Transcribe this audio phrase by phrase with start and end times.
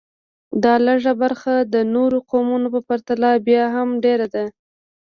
[0.63, 4.45] دا لږه برخه د نورو قومونو په پرتله بیا هم ډېره ده